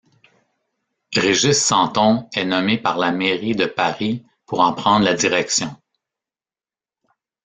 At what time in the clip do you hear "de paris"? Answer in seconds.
3.55-4.25